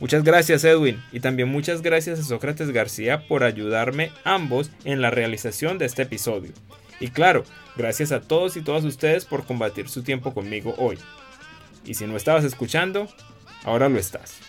Muchas 0.00 0.24
gracias 0.24 0.64
Edwin 0.64 1.02
y 1.12 1.20
también 1.20 1.50
muchas 1.50 1.82
gracias 1.82 2.20
a 2.20 2.24
Sócrates 2.24 2.70
García 2.70 3.28
por 3.28 3.44
ayudarme 3.44 4.12
ambos 4.24 4.70
en 4.84 5.02
la 5.02 5.10
realización 5.10 5.76
de 5.76 5.84
este 5.84 6.04
episodio. 6.04 6.52
Y 7.00 7.08
claro, 7.08 7.44
gracias 7.76 8.12
a 8.12 8.22
todos 8.22 8.56
y 8.56 8.62
todas 8.62 8.84
ustedes 8.84 9.26
por 9.26 9.44
combatir 9.44 9.90
su 9.90 10.02
tiempo 10.02 10.32
conmigo 10.32 10.74
hoy. 10.78 10.96
Y 11.84 11.94
si 11.94 12.06
no 12.06 12.16
estabas 12.16 12.44
escuchando, 12.44 13.08
Ahora 13.64 13.88
lo 13.88 13.98
estás. 13.98 14.48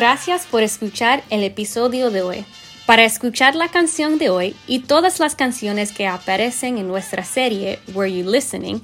Gracias 0.00 0.46
por 0.46 0.62
escuchar 0.62 1.22
el 1.28 1.42
episodio 1.44 2.10
de 2.10 2.22
hoy. 2.22 2.44
Para 2.86 3.04
escuchar 3.04 3.54
la 3.54 3.68
canción 3.68 4.16
de 4.16 4.30
hoy 4.30 4.56
y 4.66 4.78
todas 4.78 5.20
las 5.20 5.34
canciones 5.34 5.92
que 5.92 6.06
aparecen 6.06 6.78
en 6.78 6.88
nuestra 6.88 7.22
serie 7.22 7.80
Were 7.92 8.10
You 8.10 8.30
Listening, 8.30 8.80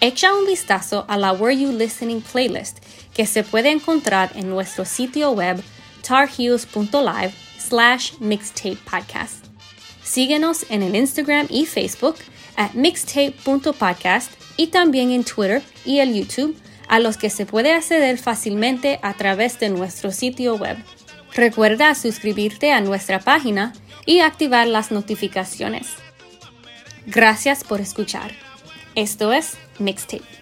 echa 0.00 0.34
un 0.34 0.44
vistazo 0.46 1.06
a 1.08 1.16
la 1.16 1.32
Were 1.32 1.56
You 1.56 1.72
Listening 1.72 2.20
playlist 2.20 2.80
que 3.14 3.24
se 3.24 3.44
puede 3.44 3.70
encontrar 3.70 4.32
en 4.34 4.50
nuestro 4.50 4.84
sitio 4.84 5.30
web 5.30 5.62
tarheels.live 6.06 7.47
slash 7.68 8.12
mixtape 8.20 8.78
podcast. 8.90 9.44
Síguenos 10.02 10.64
en 10.70 10.82
el 10.82 10.96
Instagram 10.96 11.46
y 11.50 11.66
Facebook 11.66 12.16
at 12.56 12.72
mixtape.podcast 12.72 14.32
y 14.56 14.68
también 14.68 15.10
en 15.10 15.24
Twitter 15.24 15.62
y 15.84 15.98
el 15.98 16.14
YouTube 16.14 16.56
a 16.88 16.98
los 16.98 17.18
que 17.18 17.28
se 17.28 17.44
puede 17.44 17.72
acceder 17.72 18.18
fácilmente 18.18 18.98
a 19.02 19.12
través 19.14 19.60
de 19.60 19.68
nuestro 19.68 20.10
sitio 20.10 20.56
web. 20.56 20.78
Recuerda 21.34 21.94
suscribirte 21.94 22.72
a 22.72 22.80
nuestra 22.80 23.20
página 23.20 23.74
y 24.06 24.20
activar 24.20 24.66
las 24.66 24.90
notificaciones. 24.90 25.88
Gracias 27.06 27.64
por 27.64 27.80
escuchar. 27.80 28.32
Esto 28.94 29.32
es 29.32 29.58
Mixtape. 29.78 30.37